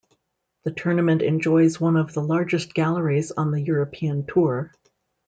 The 0.63 0.71
tournament 0.71 1.21
enjoys 1.21 1.79
one 1.79 1.95
of 1.95 2.11
the 2.15 2.23
largest 2.23 2.73
galleries 2.73 3.29
on 3.29 3.51
the 3.51 3.61
European 3.61 4.25
Tour. 4.25 4.73